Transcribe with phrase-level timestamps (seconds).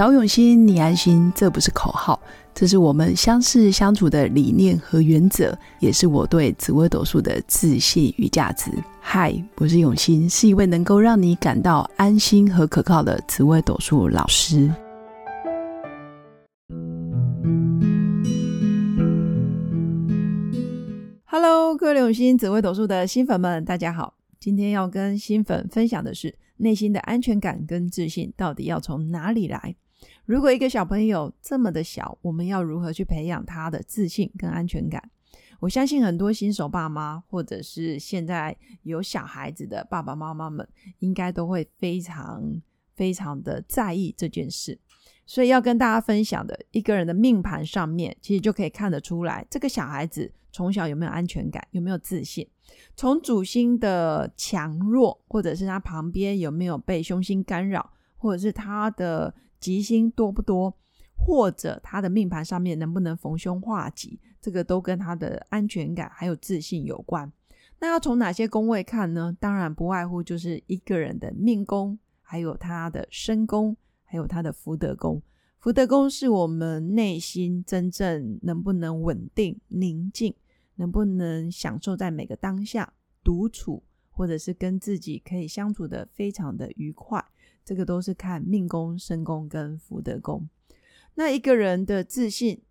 [0.00, 2.18] 找永新，你安心，这不是口号，
[2.54, 8.70] 这是我们相识相处的理念和原则，也是我对紫微斗数的自信与价值。
[8.98, 14.72] 嗨，我是永新，是一位能够让你感到安心和可靠的紫微斗数老师。
[21.26, 24.14] Hello，各位永新紫微斗数的新粉们，大家好。
[24.38, 26.36] 今天要跟新粉分享的是。
[26.62, 29.74] 内心的安全感跟自信到底要从哪里来？
[30.30, 35.10] 如果一个小朋友这么的小，我们要如何去培养他的自信跟安全感？
[35.58, 40.68] 我相信很多新手爸妈，或者是现在有小孩子的爸爸妈妈们，
[41.00, 42.62] 应该都会非常
[42.94, 44.78] 非常的在意这件事。
[45.26, 52.48] 所以要跟大家分享的一个人的命盘上面，其实就可以看得出来，这个小孩子从小有没有安全感，有没有自信。
[52.94, 60.74] 从主星的强弱，或者是他旁边有没有被凶星干扰，或者是他的吉星多不多，
[61.14, 67.30] 或者他的命盘上面能不能逢凶化吉，这个都跟他的安全感还有自信有关。
[67.78, 69.36] 那要从哪些宫位看呢？
[69.38, 75.22] 当然不外乎就是一个人的命宫，还有他的身宫，还有他的福德宫。
[75.58, 80.34] 福德宫是我们内心真正能不能稳定宁静。
[80.76, 82.90] 能不能享受在每个当下
[83.22, 87.22] 独处，或者是跟自己可以相处的非常的愉快？
[87.64, 90.48] 这个都是看命宫、身宫跟福德宫。
[91.14, 92.62] 那一个人的自信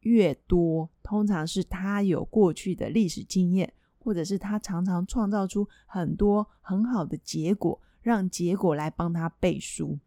[0.00, 9.98] 越多，通常是他有过去的历史经验，或者是他常常创造出很多很好的结果，让结果来帮他背书，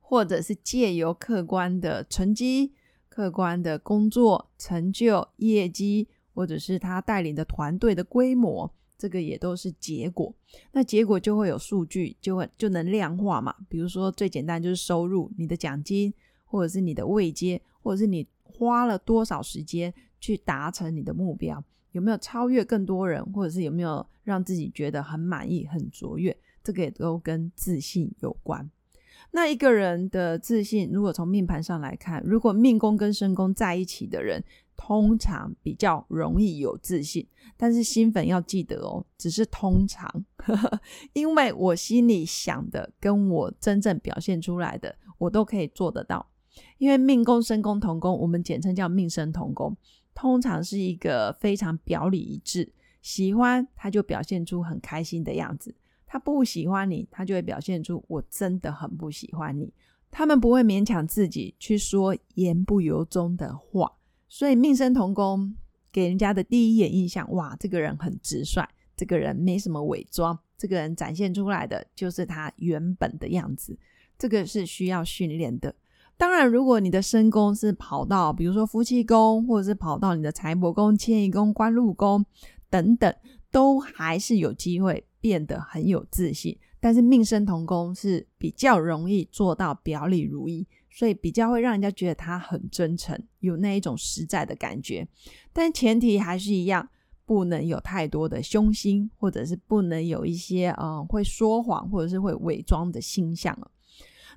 [0.00, 2.74] 或者是借由客观的成绩、
[3.08, 6.08] 客观的工作成就、业绩。
[6.34, 10.34] 或者是他带领的团队的规模，这个也都是结果。
[10.72, 13.54] 那结果就会有数据，就会就能量化嘛。
[13.68, 16.12] 比如说最简单就是收入，你的奖金，
[16.44, 28.68] 或者是你的位阶，或者是你花了多少时间去达成你的目标，有没有超越更多人，或者是有没有让自己觉得很满意、很卓越，这个也都跟自信有关。
[29.30, 34.42] 那一个人的自信，如果从命盘上来看，如果命宫跟身宫在一起的人。
[34.78, 40.08] 通常比较容易有自信，但是新粉要记得哦，只是通常，
[41.12, 46.24] 因为我心里想的跟我真正表现出来的，我都可以做得到。
[46.78, 49.76] 因为命宫、身宫同宫，我们简称叫命身同宫，
[50.14, 52.72] 通常是一个非常表里一致。
[53.02, 55.74] 喜欢他就表现出很开心的样子，
[56.06, 59.72] 他不喜欢你，他就会表现出我真的很不喜欢你。
[60.10, 63.92] 他们不会勉强自己去说言不由衷的话。
[64.28, 65.54] 所以命生同宫
[65.90, 73.78] 给人家的第一眼印象，哇，这个人很直率，这个人没什么伪装，这个人展现出来的就是他原本的样子。
[74.18, 75.74] 这个是需要训练的。
[76.16, 82.26] 当然，如果你的身宫是跑到，比如说夫妻宫，或者是跑到你的财帛宫、迁移宫、官禄宫
[82.68, 83.14] 等等，
[83.52, 86.58] 都还是有机会变得很有自信。
[86.80, 90.66] 但是命生同宫是比较容易做到表里如一。
[90.98, 95.06] 所以比较会让人家觉得他很真诚，有那一种实在的感觉，
[95.52, 96.88] 但前提还是一样，
[97.24, 103.56] 不能有太多的凶心，或者是不能有一些嗯会说谎或者是会伪装的星象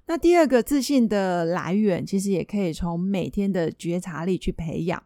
[0.05, 5.03] 那第二个自信的来源，其实也可以从每天的觉察力去培养。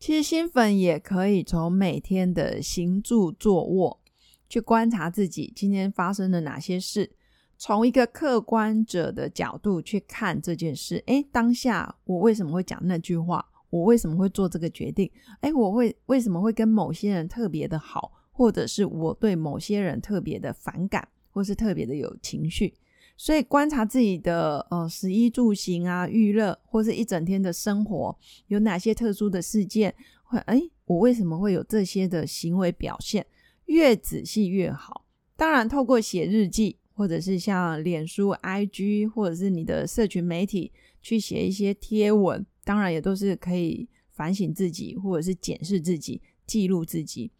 [0.00, 4.00] 其实新粉也可以从每天的行住坐卧
[4.48, 7.12] 去观察自己今天发生了哪些事。
[7.58, 13.44] 从一个客观者的角度去看这件事，诶，当下我为什么会讲那句话？
[13.70, 15.10] 我为什么会做这个决定？
[15.40, 22.74] 诶，我会为什么会跟某些人特别的好，或者是我对某些人特别的反感，或是特别的有情绪？
[23.16, 28.16] 所以观察自己的呃食衣住行啊、娱乐，或是一整天的生活，
[28.48, 29.94] 有哪些特殊的事件？
[30.22, 33.26] 会诶，我为什么会有这些的行为表现？
[33.64, 35.06] 越仔细越好。
[35.34, 36.76] 当然，透过写日记。
[36.96, 40.72] 或者是像脸书、IG，或者是你的社群媒体
[41.02, 47.30] 去写一些贴文，当然也都是可以反省自己，或者是检视自己、记录自己。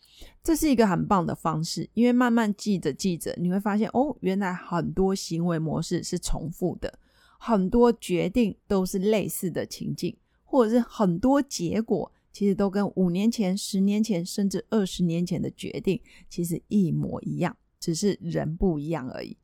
[0.43, 6.99] 这是一个很棒的方式，因为慢慢记着记着，你会发现哦，原来很多行为模式是重复的，
[7.39, 10.15] 很多决定都是类似的情境，
[10.45, 15.99] 或者是很多结果其实都跟五年前、十年前，甚至二十年前的决定
[16.29, 19.37] 其实一模一样，只是人不一样而已。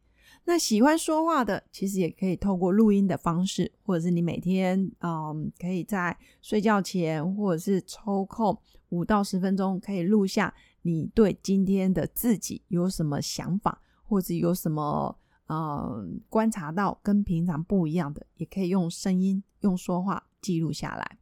[0.44, 8.58] 那喜欢说话的，其实也可以透过录音的方式，或者是你每天，嗯，可以在睡觉前，或者是抽空
[8.88, 10.52] 五到十分钟，可以录下
[10.82, 15.16] 你对今天的自己有什么想法，或者有什么
[15.46, 21.18] 嗯，观察到跟平常不一样的，也可以用声音、用说话记录下来。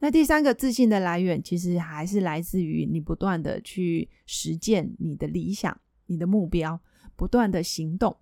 [0.00, 6.80] 那第三个自信的来源，其实还是来自于你不断的去实践你的理想、你的目标，
[7.14, 8.16] 不断的行动。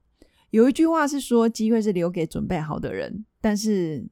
[0.56, 4.08] 有一句话是说，机会是留给准备好的人，但是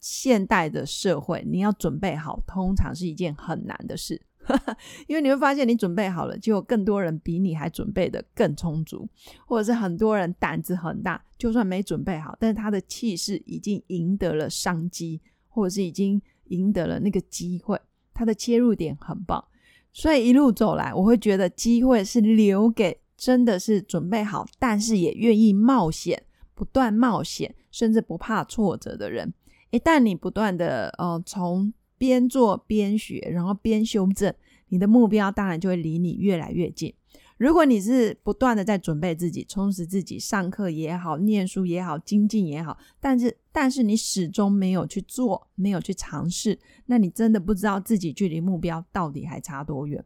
[0.00, 4.20] 现代的社会，你要准备好，通常是一件很难的事。
[5.06, 9.08] 因为你会发现，你准备好了，就有更多人比你还准备的更充足，
[9.46, 17.80] 或者是很多人胆子很大，就算没准备好，但是他的气势已经赢得了商机，或者是已经赢得了那个机会，
[18.12, 19.44] 他的切入点很棒。
[19.92, 26.22] 所以一路走来，我会觉得机会是留给真的是准备好，但是也愿意冒险、
[26.54, 29.32] 不断冒险，甚至不怕挫折的人。
[29.70, 34.32] 一旦你不断的呃从边做边学，然后边修正，
[34.68, 36.94] 你的目标当然就会离你越来越近。
[37.38, 50.02] 如果你是不断的在准备自己、充实自己，上课也好、念书也好、精进也好，但是但是你始终没有去做、没有去尝试，那你真的不知道自己距离目标到底还差多远。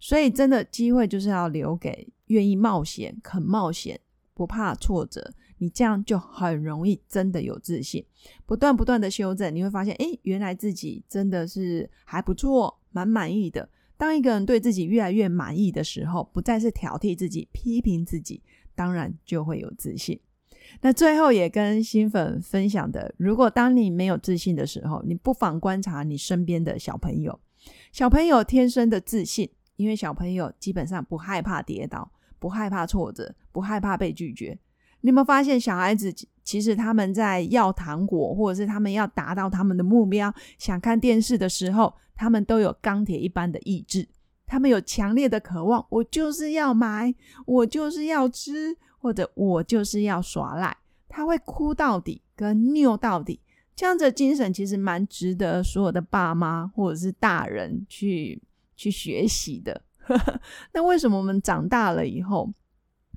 [0.00, 4.00] 所以，真的机会就是要留给愿意冒险、肯冒险、
[4.34, 5.32] 不怕挫折。
[5.58, 8.04] 你这样就很容易真的有自信，
[8.44, 13.68] 不断不断的修正，你会发现，哎，原来自己真的是还不错，蛮满意的。
[13.96, 18.42] 当一个人对自己越来越满意的时候，不再是挑剔自己、批评自己，
[18.74, 20.18] 当然就会有自信。
[20.80, 27.38] 那最后也跟新粉分享的，如果当你没有自信的时候，你不妨观察你身边的小朋友。
[27.92, 32.10] 小朋友天生的自信，因为小朋友基本上不害怕跌倒，
[32.42, 34.58] 不害怕挫折，不害怕被拒绝。
[35.02, 36.12] 你有没有发现，小孩子
[36.42, 44.08] 其实他们在要糖果，或者是他们要达到他们的目标，想看电视的时候，他们都有钢铁一般的意志，
[44.44, 47.14] 他们有强烈的渴望，我就是要买，
[47.46, 50.76] 我就是要吃，或者我就是要耍赖，
[51.08, 53.40] 他会哭到底，跟拗到底，
[53.76, 58.42] 这样子的精神其实蛮值得所有的爸妈或者是大人去
[58.74, 59.82] 去学习的。
[60.72, 62.52] 那为什么我们长大了以后？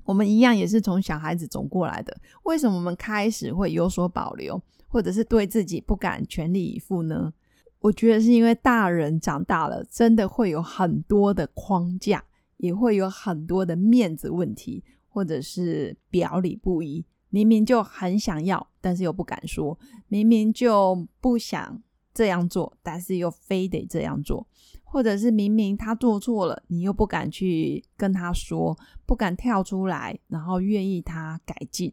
[0.03, 7.33] 我们一样也是从小孩子走过来的，为什么我们开始会有所保留，或者是对自己不敢全力以赴呢？
[7.79, 12.23] 我觉得是因为大人长大了，真的会有很多的框架，
[12.57, 17.03] 也会有很多的面子问题，或者是表里不一。
[17.29, 19.75] 明明就很想要，但是又不敢说；
[20.07, 21.81] 明明就不想
[22.13, 24.47] 这样做，但是又非得这样做。
[24.95, 28.73] 或者是明明他做错了，你又不敢去跟他说，
[29.05, 31.91] 不敢跳出来，然后愿意他改进。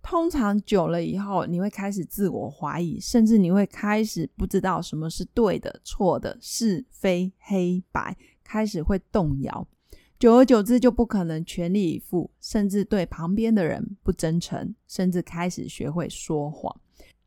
[0.00, 9.66] 通常久了以后，你会开始自我怀疑，甚至你会开始不知道什么是对的、错的、是非黑白，开始会动摇。
[10.20, 16.72] 久而久之，就不可能全力以赴，甚至对旁边的人不真诚，甚至开始学会说谎。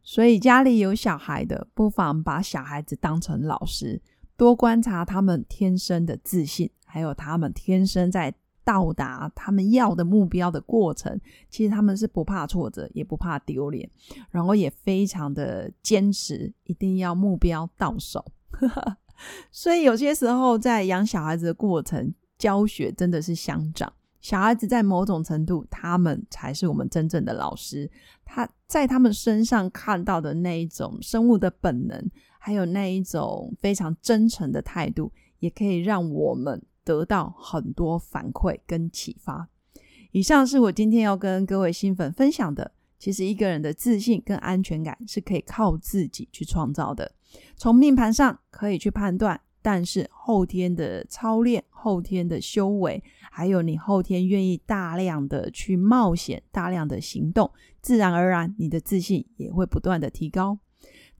[0.01, 4.01] 所以，家里有小孩的，不妨把小孩子当成老师。
[4.37, 8.33] 多观察他们天生的自信，还有他们天生在
[8.63, 11.19] 到达他们要的目标的过程。
[11.49, 13.89] 其实他们是不怕挫折，也不怕丢脸，
[14.29, 18.23] 然后也非常的坚持，一定要目标到手。
[19.51, 23.91] 所以有些时候在养小孩子的过程，教学真的是相长。
[24.19, 27.89] 小孩子在某种程度，他们才是我们真正的老师。
[28.23, 32.11] 他在他们身上看到的那一种生物的本能，
[32.43, 39.47] 还有那一种非常真诚的态度，也可以让我们得到很多反馈跟启发。
[40.11, 42.71] 以上是我今天要跟各位新粉分享的。
[42.97, 47.11] 其实一个人的自信跟安全感是可以靠自己去创造的。
[47.55, 49.39] 从命盘上可以去判断。
[49.63, 60.57] 但是后天的操练、后天的修为，还有你后天愿意大量的去冒险、大量的行动，自然而然你的自信也会不断的提高。